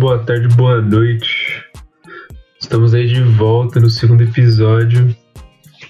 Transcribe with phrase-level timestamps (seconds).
[0.00, 1.62] boa tarde, boa noite.
[2.58, 5.14] Estamos aí de volta no segundo episódio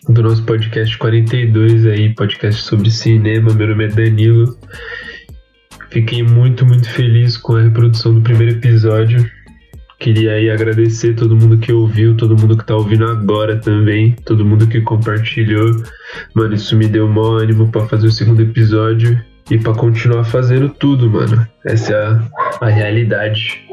[0.09, 3.55] do nosso podcast 42 aí, podcast sobre cinema.
[3.55, 4.59] Meu nome é Danilo.
[5.91, 9.31] Fiquei muito, muito feliz com a reprodução do primeiro episódio.
[10.01, 14.45] Queria aí agradecer todo mundo que ouviu, todo mundo que tá ouvindo agora também, todo
[14.45, 15.85] mundo que compartilhou.
[16.35, 20.69] Mano, isso me deu maior ânimo para fazer o segundo episódio e para continuar fazendo
[20.69, 21.47] tudo, mano.
[21.65, 22.29] Essa é a,
[22.63, 23.70] a realidade.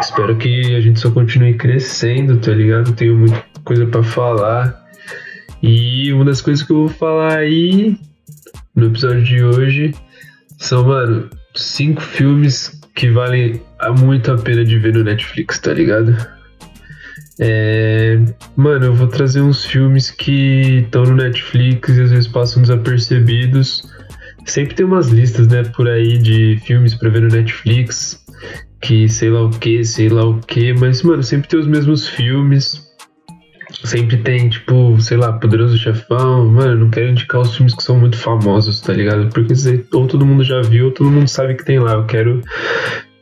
[0.00, 2.92] Espero que a gente só continue crescendo, tá ligado?
[2.92, 4.82] Tenho muita coisa para falar.
[5.62, 7.96] E uma das coisas que eu vou falar aí
[8.74, 9.94] no episódio de hoje
[10.58, 13.60] são, mano, cinco filmes que valem
[14.00, 16.16] muito a pena de ver no Netflix, tá ligado?
[17.40, 18.18] É,
[18.56, 23.90] mano, eu vou trazer uns filmes que estão no Netflix e às vezes passam desapercebidos.
[24.44, 28.21] Sempre tem umas listas, né, por aí de filmes pra ver no Netflix,
[28.82, 32.06] que sei lá o que, sei lá o que, mas, mano, sempre tem os mesmos
[32.06, 32.90] filmes.
[33.84, 36.46] Sempre tem, tipo, sei lá, Poderoso Chefão.
[36.46, 39.30] Mano, não quero indicar os filmes que são muito famosos, tá ligado?
[39.30, 39.54] Porque
[39.92, 41.94] ou todo mundo já viu, ou todo mundo sabe que tem lá.
[41.94, 42.42] Eu quero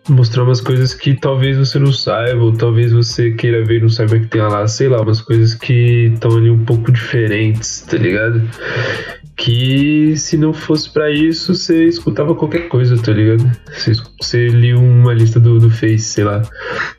[0.09, 3.89] mostrar umas coisas que talvez você não saiba, ou talvez você queira ver e não
[3.89, 7.97] saiba que tem lá, sei lá, umas coisas que estão ali um pouco diferentes, tá
[7.97, 8.43] ligado?
[9.41, 13.51] Que se não fosse para isso, você escutava qualquer coisa, tá ligado?
[13.73, 16.43] Você, você lia uma lista do, do Face, sei lá.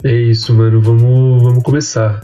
[0.03, 2.19] É isso, mano, vamos, vamos começar.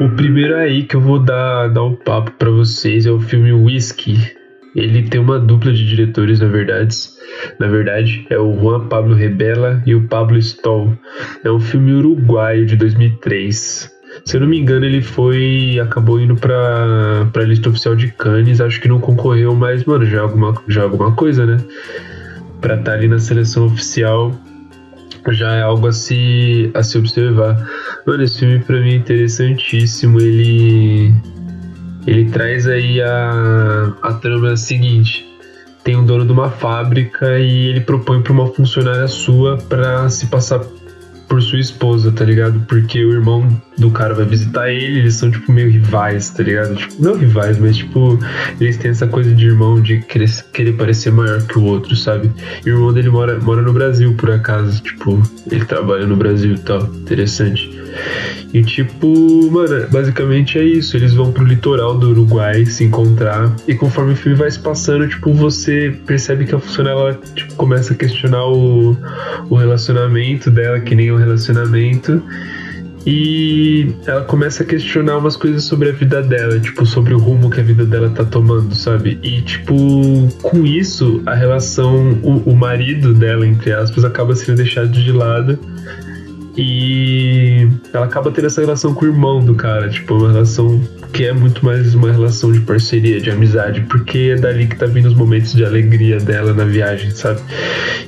[0.00, 3.52] O primeiro aí que eu vou dar, dar um papo para vocês é o filme
[3.52, 4.16] Whiskey.
[4.76, 6.94] Ele tem uma dupla de diretores, na verdade.
[7.58, 10.96] Na verdade, é o Juan Pablo Rebela e o Pablo Stoll.
[11.42, 13.90] É um filme uruguaio de 2003.
[14.24, 15.80] Se eu não me engano, ele foi.
[15.82, 18.60] acabou indo pra, pra lista oficial de Cannes.
[18.60, 21.56] Acho que não concorreu, mas, mano, já é alguma, já é alguma coisa, né?
[22.60, 24.32] Pra estar tá ali na seleção oficial
[25.32, 27.68] já é algo a se, a se observar.
[28.06, 30.20] Mano, esse filme pra mim é interessantíssimo.
[30.20, 31.12] Ele,
[32.06, 35.26] ele traz aí a, a trama seguinte:
[35.82, 40.26] tem um dono de uma fábrica e ele propõe para uma funcionária sua para se
[40.26, 40.60] passar
[41.28, 42.60] por sua esposa, tá ligado?
[42.68, 46.76] Porque o irmão do cara vai visitar ele, eles são, tipo, meio rivais, tá ligado?
[46.76, 48.18] Tipo, não rivais, mas, tipo,
[48.60, 52.30] eles têm essa coisa de irmão de querer, querer parecer maior que o outro, sabe?
[52.64, 56.54] E o irmão dele mora, mora no Brasil, por acaso, tipo, ele trabalha no Brasil
[56.54, 57.75] e tal, interessante.
[58.52, 60.96] E tipo, mano, basicamente é isso.
[60.96, 63.54] Eles vão pro litoral do Uruguai se encontrar.
[63.66, 67.92] E conforme o filme vai se passando, tipo, você percebe que a funcionária tipo, começa
[67.92, 68.96] a questionar o,
[69.50, 72.22] o relacionamento dela, que nem o relacionamento.
[73.06, 77.48] E ela começa a questionar umas coisas sobre a vida dela, tipo, sobre o rumo
[77.48, 79.16] que a vida dela tá tomando, sabe?
[79.22, 79.76] E, tipo,
[80.42, 85.56] com isso, a relação, o, o marido dela, entre aspas, acaba sendo deixado de lado
[86.56, 90.80] e ela acaba tendo essa relação com o irmão do cara, tipo, uma relação
[91.12, 94.86] que é muito mais uma relação de parceria, de amizade, porque é dali que tá
[94.86, 97.40] vindo os momentos de alegria dela na viagem, sabe?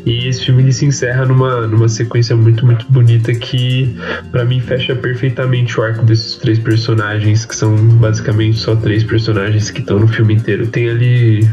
[0.07, 3.95] E esse filme ele se encerra numa, numa sequência muito, muito bonita que
[4.31, 9.71] para mim fecha perfeitamente o arco desses três personagens, que são basicamente só três personagens
[9.71, 10.67] que estão no filme inteiro.
[10.67, 11.49] Tem ali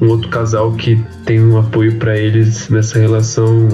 [0.00, 3.68] um outro casal que tem um apoio para eles nessa relação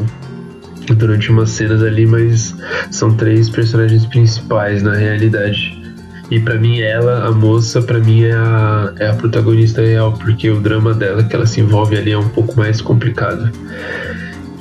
[0.93, 2.55] durante umas cenas ali, mas
[2.91, 5.83] são três personagens principais na realidade.
[6.31, 10.51] E para mim ela, a moça, para mim é a, é a protagonista real, porque
[10.51, 13.51] o drama dela que ela se envolve ali é um pouco mais complicado.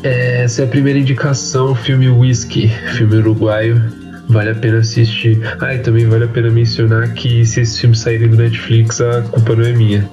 [0.03, 3.81] Essa é a primeira indicação, filme Whisky, filme uruguaio.
[4.27, 5.41] Vale a pena assistir.
[5.61, 9.21] Ah, e também vale a pena mencionar que se esse filme sair do Netflix, a
[9.21, 10.09] culpa não é minha.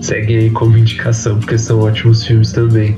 [0.00, 2.96] Segue aí como indicação, porque são ótimos filmes também.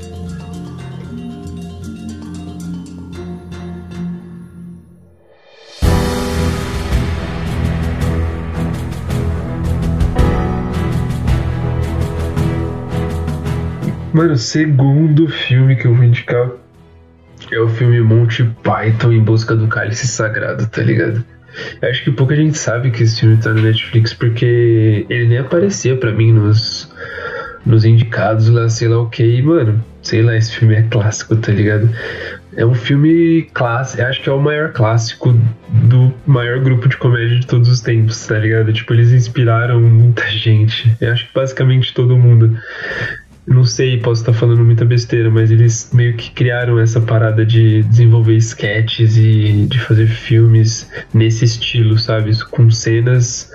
[14.13, 16.51] Mano, o segundo filme que eu vou indicar
[17.51, 21.25] é o filme Monty Python em busca do cálice sagrado, tá ligado?
[21.81, 25.39] Eu acho que pouca gente sabe que esse filme tá no Netflix porque ele nem
[25.39, 26.93] aparecia para mim nos,
[27.65, 29.41] nos indicados lá, sei lá o que.
[29.41, 31.89] Mano, sei lá, esse filme é clássico, tá ligado?
[32.55, 35.35] É um filme clássico, acho que é o maior clássico
[35.69, 38.71] do maior grupo de comédia de todos os tempos, tá ligado?
[38.71, 40.95] Tipo, eles inspiraram muita gente.
[41.01, 42.55] Eu acho que basicamente todo mundo.
[43.45, 47.83] Não sei, posso estar falando muita besteira, mas eles meio que criaram essa parada de
[47.83, 52.31] desenvolver sketches e de fazer filmes nesse estilo, sabe?
[52.45, 53.51] Com cenas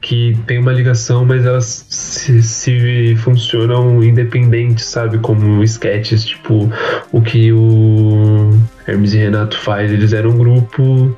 [0.00, 5.18] que tem uma ligação, mas elas se, se funcionam independentes, sabe?
[5.18, 6.70] Como sketches, tipo
[7.10, 8.50] o que o
[8.86, 9.90] Hermes e Renato faz.
[9.90, 11.16] Eles eram um grupo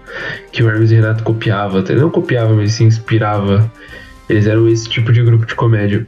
[0.53, 3.71] que o Hermes e Renato copiava, não copiava, mas se inspirava.
[4.29, 6.07] Eles eram esse tipo de grupo de comédia.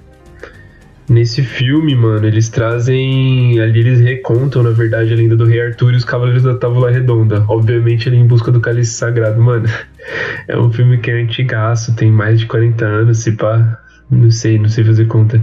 [1.08, 3.60] Nesse filme, mano, eles trazem.
[3.60, 6.90] Ali eles recontam, na verdade, a lenda do Rei Arthur e os Cavaleiros da Távola
[6.90, 7.44] Redonda.
[7.48, 9.66] Obviamente, ele em busca do cálice sagrado, mano.
[10.46, 13.80] É um filme que é antigaço, tem mais de 40 anos, se pá.
[14.10, 15.40] Não sei, não sei fazer conta.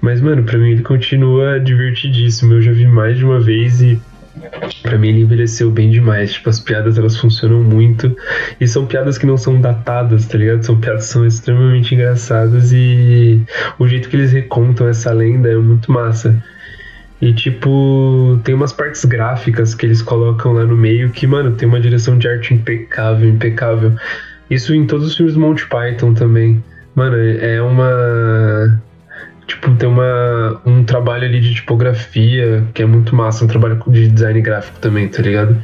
[0.00, 2.54] Mas, mano, pra mim ele continua divertidíssimo.
[2.54, 4.00] Eu já vi mais de uma vez e
[4.82, 6.32] Pra mim ele envelheceu bem demais.
[6.32, 8.16] Tipo, as piadas elas funcionam muito.
[8.60, 10.62] E são piadas que não são datadas, tá ligado?
[10.62, 13.42] São piadas que são extremamente engraçadas e
[13.78, 16.42] o jeito que eles recontam essa lenda é muito massa.
[17.20, 21.68] E tipo, tem umas partes gráficas que eles colocam lá no meio que, mano, tem
[21.68, 23.94] uma direção de arte impecável, impecável.
[24.48, 26.64] Isso em todos os filmes do Monty Python também.
[26.94, 28.80] Mano, é uma
[29.50, 34.08] tipo, tem uma, um trabalho ali de tipografia que é muito massa, um trabalho de
[34.08, 35.60] design gráfico também, tá ligado?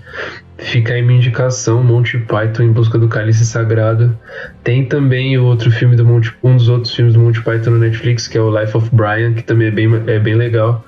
[0.59, 4.19] Fica aí minha indicação, Monty Python em busca do cálice sagrado.
[4.65, 7.79] Tem também o outro filme do Monty, um dos outros filmes do Monty Python no
[7.79, 10.85] Netflix, que é o Life of Brian, que também é bem, é bem legal.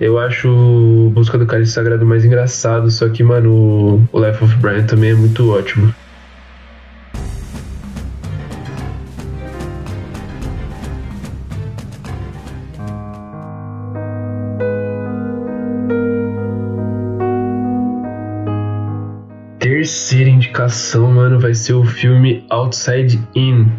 [0.00, 4.84] Eu acho Busca do Cálice Sagrado mais engraçado, só que, mano, o Life of Brian
[4.84, 5.92] também é muito ótimo.
[20.68, 23.72] Indicação, mano, vai ser o filme Outside In.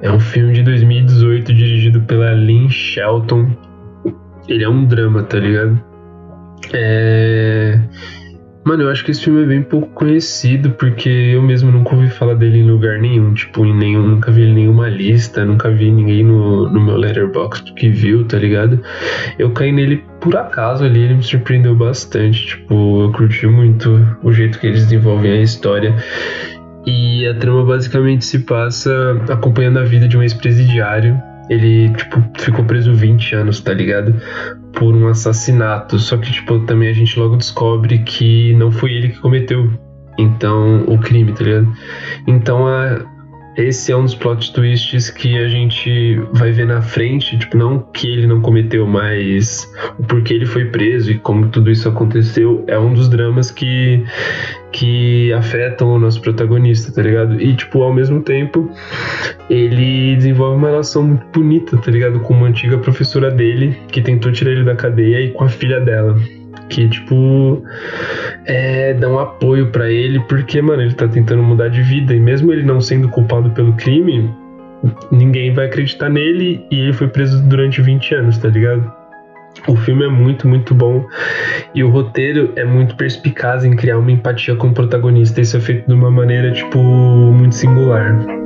[0.00, 3.50] É um filme de 2018 dirigido pela Lynn Shelton.
[4.48, 5.78] Ele é um drama, tá ligado?
[6.72, 7.37] É
[8.68, 12.10] Mano, eu acho que esse filme é bem pouco conhecido, porque eu mesmo nunca ouvi
[12.10, 13.32] falar dele em lugar nenhum.
[13.32, 16.98] Tipo, em nenhum, nunca vi ele em nenhuma lista, nunca vi ninguém no, no meu
[16.98, 18.78] letterbox que viu, tá ligado?
[19.38, 22.46] Eu caí nele por acaso ali, ele me surpreendeu bastante.
[22.46, 25.96] Tipo, eu curti muito o jeito que eles desenvolvem a história.
[26.84, 31.18] E a trama basicamente se passa acompanhando a vida de um ex-presidiário
[31.48, 34.14] ele, tipo, ficou preso 20 anos, tá ligado?
[34.78, 35.98] Por um assassinato.
[35.98, 39.70] Só que, tipo, também a gente logo descobre que não foi ele que cometeu.
[40.18, 41.72] Então, o crime, tá ligado?
[42.26, 43.04] Então, a,
[43.58, 47.80] esse é um dos plot twists que a gente vai ver na frente, tipo, não
[47.80, 49.68] que ele não cometeu, mas
[49.98, 54.04] o porquê ele foi preso e como tudo isso aconteceu é um dos dramas que
[54.70, 57.40] que afetam o nosso protagonista, tá ligado?
[57.40, 58.70] E, tipo, ao mesmo tempo,
[59.48, 62.20] ele desenvolve uma relação muito bonita, tá ligado?
[62.20, 65.80] Com uma antiga professora dele, que tentou tirar ele da cadeia, e com a filha
[65.80, 66.16] dela
[66.68, 67.62] que, tipo,
[68.46, 72.52] é, um apoio para ele, porque, mano, ele tá tentando mudar de vida, e mesmo
[72.52, 74.30] ele não sendo culpado pelo crime,
[75.10, 78.92] ninguém vai acreditar nele, e ele foi preso durante 20 anos, tá ligado?
[79.66, 81.04] O filme é muito, muito bom.
[81.74, 85.40] E o roteiro é muito perspicaz em criar uma empatia com o protagonista.
[85.40, 88.37] Isso é feito de uma maneira, tipo, muito singular.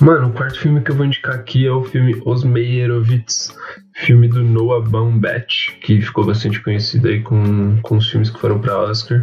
[0.00, 3.52] Mano, o quarto filme que eu vou indicar aqui é o filme Os Meyerowitz,
[3.96, 8.60] filme do Noah Baumbach, que ficou bastante conhecido aí com, com os filmes que foram
[8.60, 9.20] para Oscar,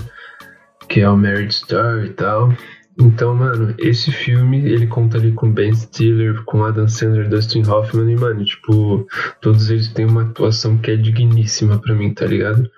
[0.89, 2.53] que é o Marriage Story e tal.
[2.99, 8.11] Então, mano, esse filme, ele conta ali com Ben Stiller, com Adam Sandler, Dustin Hoffman
[8.11, 9.07] e, mano, tipo,
[9.41, 12.69] todos eles têm uma atuação que é digníssima para mim, tá ligado?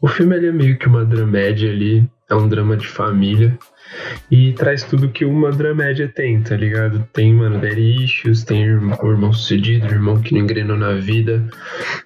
[0.00, 3.58] O filme, ele é meio que uma dramédia ali, é um drama de família,
[4.30, 7.06] e traz tudo que uma dramédia tem, tá ligado?
[7.12, 11.44] Tem, mano, daddy issues, tem o irmão sucedido, irmão que não engrenou na vida.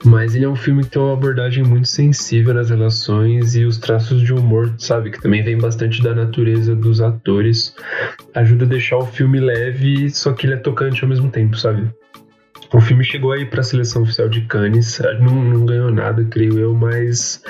[0.04, 3.78] Mas ele é um filme que tem uma abordagem muito sensível nas relações e os
[3.78, 5.10] traços de humor, sabe?
[5.10, 7.74] Que também vem bastante da natureza dos atores.
[8.34, 11.88] Ajuda a deixar o filme leve, só que ele é tocante ao mesmo tempo, sabe?
[12.72, 16.56] O filme chegou aí para a seleção oficial de Cannes, não, não ganhou nada, creio
[16.56, 17.42] eu, mas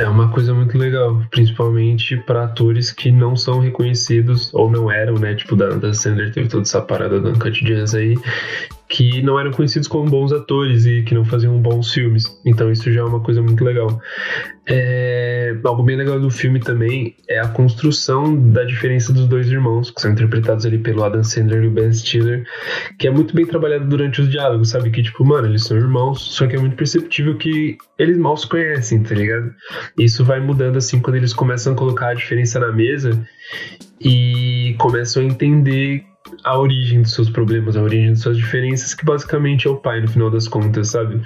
[0.00, 5.14] é uma coisa muito legal, principalmente para atores que não são reconhecidos ou não eram,
[5.14, 5.34] né?
[5.34, 8.18] Tipo, da, da Sandler teve toda essa parada da Uncut Gems aí,
[8.90, 12.24] que não eram conhecidos como bons atores e que não faziam bons filmes.
[12.44, 14.00] Então isso já é uma coisa muito legal.
[14.66, 15.56] É...
[15.62, 20.00] algo bem legal do filme também é a construção da diferença dos dois irmãos, que
[20.00, 22.44] são interpretados ali pelo Adam Sandler e o Ben Stiller,
[22.98, 24.90] que é muito bem trabalhado durante os diálogos, sabe?
[24.90, 28.48] Que, tipo, mano, eles são irmãos, só que é muito perceptível que eles mal se
[28.48, 29.54] conhecem, tá ligado?
[30.00, 33.24] Isso vai mudando assim quando eles começam a colocar a diferença na mesa
[34.00, 36.09] e começam a entender
[36.44, 40.00] a origem dos seus problemas, a origem das suas diferenças, que basicamente é o pai
[40.00, 41.20] no final das contas, sabe?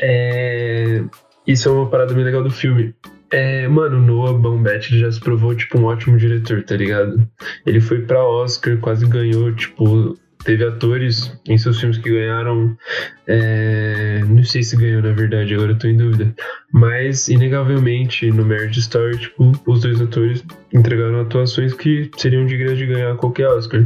[0.00, 1.02] É...
[1.46, 2.94] Isso é uma parada bem legal do filme.
[3.30, 7.28] É, mano, Noah Baumbach já se provou, tipo, um ótimo diretor, tá ligado?
[7.64, 12.78] Ele foi pra Oscar, quase ganhou, tipo, teve atores em seus filmes que ganharam.
[13.26, 16.32] É, não sei se ganhou, na verdade, agora eu tô em dúvida.
[16.72, 22.86] Mas, inegavelmente, no Marriage Story, tipo, os dois atores entregaram atuações que seriam dignas de
[22.86, 23.84] ganhar qualquer Oscar.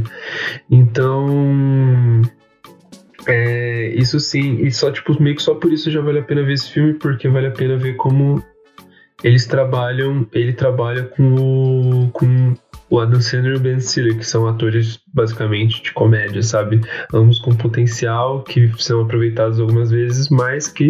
[0.69, 2.21] Então.
[3.27, 6.43] É, isso sim, e só, tipo, meio que só por isso já vale a pena
[6.43, 8.43] ver esse filme, porque vale a pena ver como
[9.23, 12.55] eles trabalham, ele trabalha com o, com
[12.91, 16.81] o Adam Sandler e o Ben Stiller, que são atores basicamente de comédia, sabe?
[17.13, 20.89] Ambos com potencial, que são aproveitados algumas vezes, mas que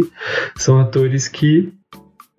[0.58, 1.72] são atores que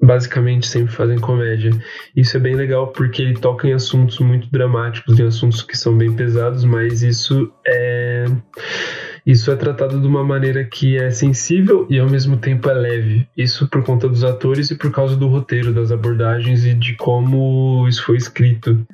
[0.02, 1.70] basicamente sempre fazem comédia.
[2.14, 5.96] Isso é bem legal porque ele toca em assuntos muito dramáticos, em assuntos que são
[5.96, 8.24] bem pesados, mas isso é
[9.24, 13.28] isso é tratado de uma maneira que é sensível e ao mesmo tempo é leve.
[13.36, 17.86] Isso por conta dos atores e por causa do roteiro, das abordagens e de como
[17.86, 18.84] isso foi escrito.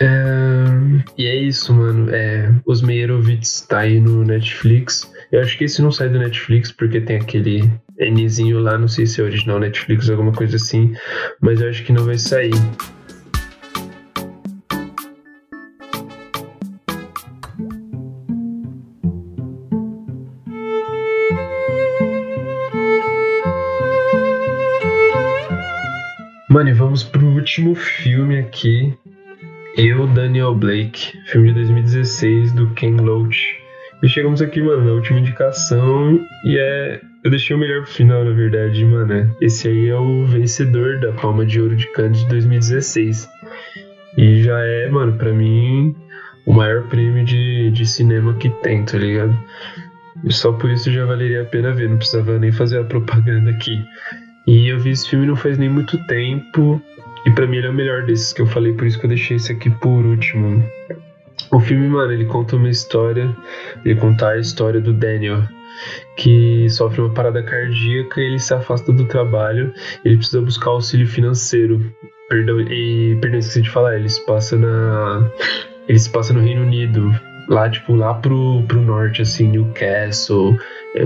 [0.00, 0.06] É...
[1.16, 2.14] E é isso, mano.
[2.14, 2.52] É...
[2.64, 5.10] Os Meyerowitz tá aí no Netflix.
[5.30, 9.06] Eu acho que esse não sai do Netflix porque tem aquele Nzinho lá, não sei
[9.06, 10.94] se é original Netflix ou alguma coisa assim,
[11.40, 12.52] mas eu acho que não vai sair.
[26.48, 28.96] Mano, e vamos pro último filme aqui.
[29.78, 33.38] Eu, Daniel Blake, filme de 2016 do Ken Loach.
[34.02, 36.18] E chegamos aqui, mano, na última indicação.
[36.44, 37.00] E é.
[37.22, 39.32] Eu deixei o melhor pro final, na verdade, mano.
[39.40, 43.28] Esse aí é o vencedor da Palma de Ouro de Cannes de 2016.
[44.16, 45.94] E já é, mano, pra mim,
[46.44, 49.38] o maior prêmio de, de cinema que tem, tá ligado?
[50.24, 53.50] E só por isso já valeria a pena ver, não precisava nem fazer a propaganda
[53.50, 53.80] aqui.
[54.44, 56.82] E eu vi esse filme não faz nem muito tempo.
[57.26, 59.08] E pra mim ele é o melhor desses que eu falei, por isso que eu
[59.08, 60.62] deixei esse aqui por último.
[61.50, 63.34] O filme, mano, ele conta uma história.
[63.84, 65.42] Ele conta a história do Daniel,
[66.16, 69.72] que sofre uma parada cardíaca ele se afasta do trabalho.
[70.04, 71.92] Ele precisa buscar auxílio financeiro.
[72.28, 75.30] Perdão, e perdão, esqueci de falar, ele se passa na.
[75.88, 77.14] Ele se passa no Reino Unido.
[77.48, 80.54] Lá, tipo, lá pro, pro norte, assim, Newcastle,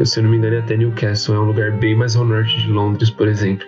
[0.04, 2.60] se eu não me engano, é até Newcastle é um lugar bem mais ao norte
[2.60, 3.64] de Londres, por exemplo.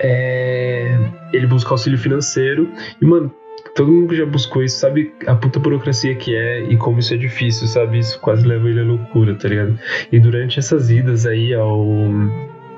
[0.00, 0.96] É,
[1.32, 3.32] ele busca auxílio financeiro e, mano,
[3.74, 7.14] todo mundo que já buscou isso sabe a puta burocracia que é e como isso
[7.14, 7.98] é difícil, sabe?
[7.98, 9.78] Isso quase leva ele à loucura, tá ligado?
[10.10, 11.86] E durante essas idas aí ao.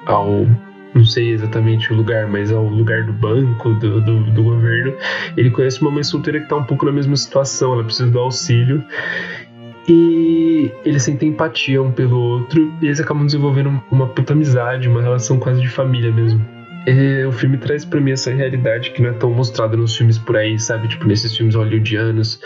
[0.06, 0.46] ao
[0.92, 4.92] não sei exatamente o lugar, mas ao lugar do banco, do, do, do, governo,
[5.36, 8.18] ele conhece uma mãe solteira que tá um pouco na mesma situação, ela precisa do
[8.18, 8.84] auxílio
[9.88, 15.00] e eles sentem empatia um pelo outro e eles acabam desenvolvendo uma puta amizade, uma
[15.00, 16.44] relação quase de família mesmo.
[16.86, 20.18] E o filme traz pra mim essa realidade que não é tão mostrada nos filmes
[20.18, 20.88] por aí, sabe?
[20.88, 22.40] Tipo, nesses filmes hollywoodianos,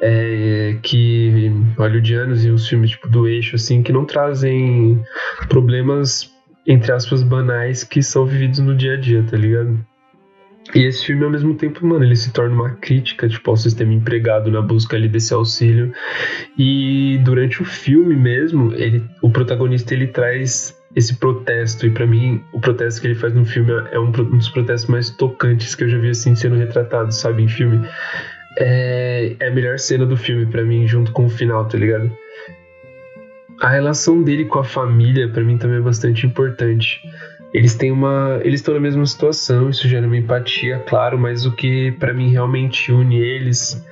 [0.00, 5.02] é, que hollywoodianos e os filmes tipo do eixo, assim, que não trazem
[5.48, 6.30] problemas,
[6.66, 9.78] entre aspas, banais que são vividos no dia a dia, tá ligado?
[10.74, 13.92] E esse filme, ao mesmo tempo, mano, ele se torna uma crítica, tipo, ao sistema
[13.92, 15.92] empregado na busca ali desse auxílio.
[16.56, 21.86] E durante o filme mesmo, ele, o protagonista, ele traz esse protesto.
[21.86, 24.90] E para mim, o protesto que ele faz no filme é um, um, dos protestos
[24.90, 27.86] mais tocantes que eu já vi, assim, sendo retratado, sabe, em filme.
[28.58, 32.10] É, é a melhor cena do filme para mim, junto com o final, tá ligado?
[33.60, 37.00] A relação dele com a família, para mim, também é bastante importante
[37.52, 38.40] eles têm uma.
[38.44, 42.30] Eles estão na mesma situação, isso gera uma empatia, claro, mas o que para mim
[42.30, 43.84] realmente une eles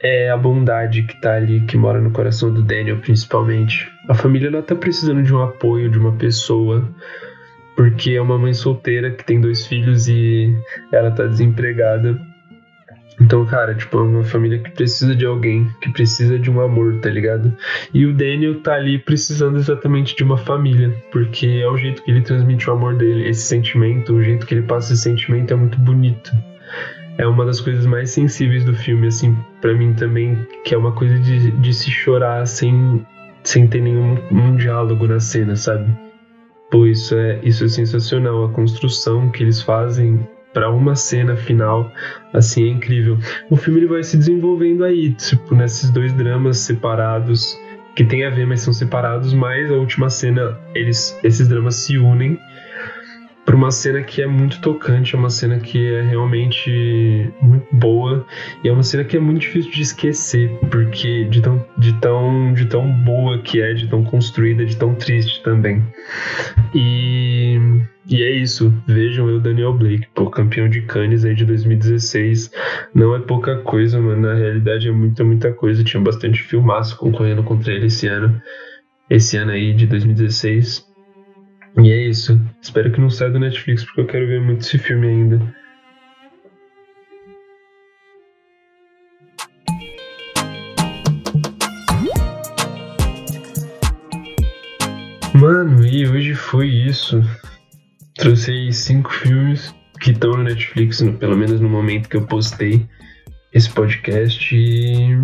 [0.00, 3.93] é a bondade que tá ali, que mora no coração do Daniel, principalmente.
[4.08, 6.88] A família ela tá precisando de um apoio, de uma pessoa,
[7.76, 10.54] porque é uma mãe solteira que tem dois filhos e
[10.92, 12.18] ela tá desempregada
[13.20, 16.98] então, cara, tipo, é uma família que precisa de alguém, que precisa de um amor,
[17.00, 17.54] tá ligado?
[17.92, 22.10] E o Daniel tá ali precisando exatamente de uma família, porque é o jeito que
[22.10, 25.56] ele transmite o amor dele, esse sentimento, o jeito que ele passa esse sentimento é
[25.56, 26.32] muito bonito.
[27.16, 30.90] É uma das coisas mais sensíveis do filme, assim, para mim também, que é uma
[30.90, 33.06] coisa de, de se chorar sem,
[33.44, 35.86] sem ter nenhum um diálogo na cena, sabe?
[36.70, 38.44] Pô, isso é, isso é sensacional.
[38.44, 41.92] A construção que eles fazem para uma cena final,
[42.32, 43.18] assim, é incrível.
[43.50, 47.58] O filme ele vai se desenvolvendo aí, tipo, nesses dois dramas separados,
[47.94, 51.98] que tem a ver, mas são separados, mas a última cena, eles, esses dramas se
[51.98, 52.38] unem
[53.44, 58.26] para uma cena que é muito tocante, é uma cena que é realmente muito boa
[58.62, 62.54] e é uma cena que é muito difícil de esquecer, porque de tão, de tão,
[62.54, 65.82] de tão boa que é, de tão construída, de tão triste também.
[66.74, 67.58] E,
[68.08, 72.50] e é isso, vejam eu, Daniel Blake, pô, campeão de Cannes aí de 2016,
[72.94, 77.42] não é pouca coisa, mano, na realidade é muita, muita coisa, tinha bastante filmaço concorrendo
[77.42, 78.40] contra ele esse ano,
[79.10, 80.93] esse ano aí de 2016.
[81.78, 82.40] E é isso.
[82.62, 85.54] Espero que não saia do Netflix porque eu quero ver muito esse filme ainda.
[95.34, 97.20] Mano, e hoje foi isso.
[98.14, 102.86] Trouxe cinco filmes que estão no Netflix, pelo menos no momento que eu postei
[103.52, 104.54] esse podcast.
[104.56, 105.18] E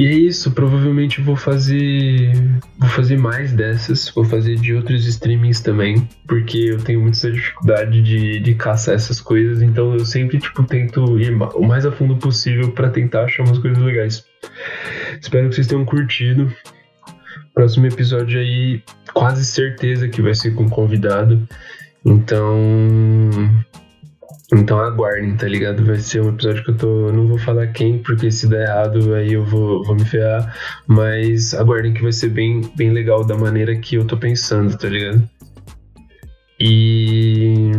[0.00, 2.32] e é isso, provavelmente vou fazer
[2.78, 8.00] vou fazer mais dessas, vou fazer de outros streamings também, porque eu tenho muita dificuldade
[8.00, 12.16] de, de caçar essas coisas, então eu sempre tipo tento ir o mais a fundo
[12.16, 14.24] possível para tentar achar umas coisas legais.
[15.20, 16.50] Espero que vocês tenham curtido.
[17.52, 21.46] Próximo episódio aí, quase certeza que vai ser com convidado.
[22.06, 22.56] Então,
[24.52, 25.84] então aguardem, tá ligado?
[25.84, 27.12] Vai ser um episódio que eu tô.
[27.12, 30.56] Não vou falar quem, porque se der errado aí eu vou, vou me ferrar.
[30.86, 34.88] Mas aguardem que vai ser bem, bem legal da maneira que eu tô pensando, tá
[34.88, 35.28] ligado?
[36.58, 37.70] E.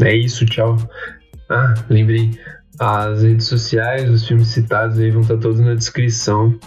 [0.00, 0.76] É isso, tchau.
[1.48, 2.30] Ah, lembrei.
[2.78, 6.58] As redes sociais, os filmes citados aí vão estar todos na descrição.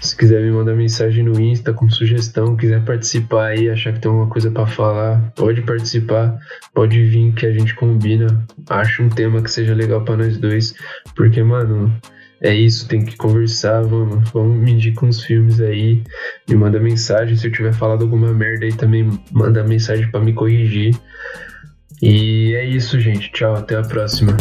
[0.00, 4.10] Se quiser me mandar mensagem no Insta com sugestão, quiser participar aí, achar que tem
[4.10, 6.38] alguma coisa para falar, pode participar,
[6.74, 8.44] pode vir que a gente combina.
[8.68, 10.74] Acha um tema que seja legal para nós dois,
[11.14, 11.92] porque, mano,
[12.40, 16.02] é isso, tem que conversar, vamos, vamos medir com os filmes aí,
[16.48, 20.32] me manda mensagem, se eu tiver falado alguma merda aí também, manda mensagem para me
[20.32, 20.94] corrigir.
[22.02, 23.32] E é isso, gente.
[23.32, 24.36] Tchau, até a próxima.